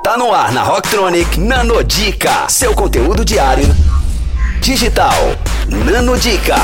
[0.00, 3.66] Tá no ar na Rocktronic Nanodica, seu conteúdo diário
[4.60, 5.12] digital.
[5.68, 6.56] Nanodica.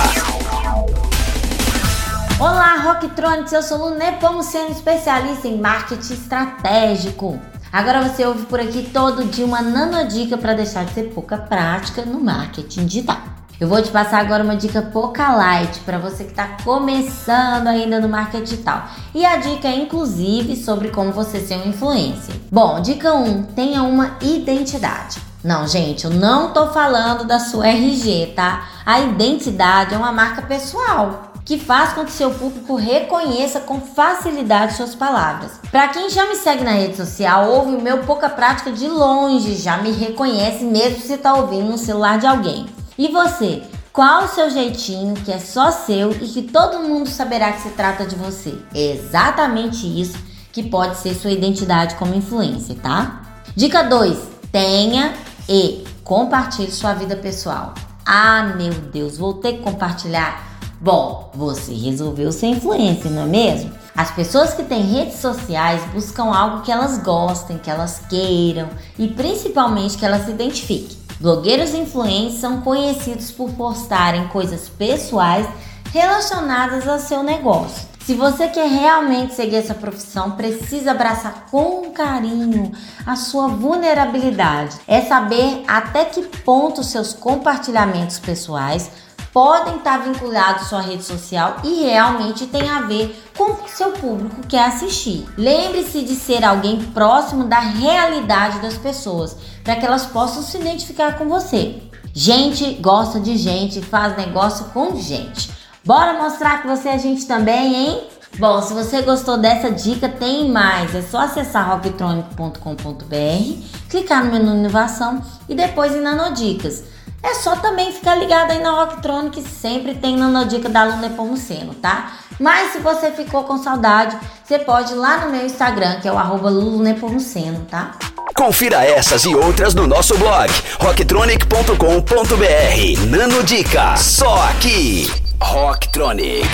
[2.41, 7.39] Olá, Rocktronics, eu sou Lu Nepomuceno, especialista em marketing estratégico.
[7.73, 12.05] Agora você ouve por aqui todo dia uma nanodica para deixar de ser pouca prática
[12.05, 13.23] no marketing digital.
[13.61, 17.99] Eu vou te passar agora uma dica pouca light para você que está começando ainda
[17.99, 18.85] no marketing digital.
[19.13, 22.37] E a dica é inclusive sobre como você ser um influencer.
[22.53, 25.21] Bom, dica 1, tenha uma identidade.
[25.43, 28.65] Não, gente, eu não tô falando da sua RG, tá?
[28.87, 34.75] A identidade é uma marca pessoal que faz com que seu público reconheça com facilidade
[34.75, 35.59] suas palavras.
[35.69, 39.57] Para quem já me segue na rede social, ouve o meu pouca prática de longe,
[39.57, 42.78] já me reconhece mesmo se está ouvindo no celular de alguém.
[42.99, 43.63] E você?
[43.93, 47.71] Qual o seu jeitinho que é só seu e que todo mundo saberá que se
[47.71, 48.59] trata de você?
[48.75, 50.19] É exatamente isso
[50.53, 53.23] que pode ser sua identidade como influencer, tá?
[53.55, 54.19] Dica 2:
[54.51, 55.15] tenha
[55.49, 57.73] e compartilhe sua vida pessoal.
[58.05, 60.49] Ah, meu Deus, vou ter que compartilhar
[60.81, 63.73] Bom, você resolveu ser influencer, não é mesmo?
[63.97, 69.09] As pessoas que têm redes sociais buscam algo que elas gostem, que elas queiram e
[69.09, 70.97] principalmente que elas se identifiquem.
[71.21, 75.47] Blogueiros influentes são conhecidos por postarem coisas pessoais
[75.93, 77.89] relacionadas ao seu negócio.
[78.05, 82.73] Se você quer realmente seguir essa profissão, precisa abraçar com carinho
[83.05, 84.79] a sua vulnerabilidade.
[84.87, 88.91] É saber até que ponto seus compartilhamentos pessoais
[89.39, 93.71] podem estar vinculados à sua rede social e realmente tem a ver com o que
[93.71, 95.29] seu público quer assistir.
[95.39, 101.17] Lembre-se de ser alguém próximo da realidade das pessoas, para que elas possam se identificar
[101.17, 101.81] com você.
[102.13, 105.53] Gente gosta de gente, faz negócio com gente.
[105.85, 108.09] Bora mostrar que você é gente também, hein?
[108.41, 110.97] Bom, se você gostou dessa dica, tem mais.
[110.97, 116.98] É só acessar rocktronic.com.br, clicar no menu Inovação e depois em Nanodicas.
[117.23, 122.13] É só também ficar ligado aí na Rocktronic, sempre tem nanodica da Luna Nepomuceno, tá?
[122.39, 126.13] Mas se você ficou com saudade, você pode ir lá no meu Instagram, que é
[126.13, 127.97] o arroba Nepomuceno, tá?
[128.35, 130.49] Confira essas e outras no nosso blog
[130.81, 133.07] rocktronic.com.br.
[133.09, 135.11] Nanodica, só aqui.
[135.41, 136.49] Rocktronic,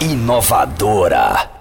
[0.00, 1.57] inovadora.